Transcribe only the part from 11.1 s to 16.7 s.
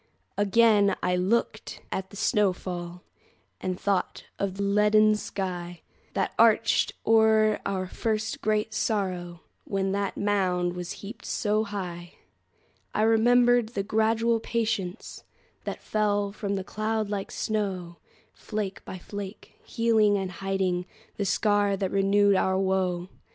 so high.I remembered the gradual patienceThat fell from that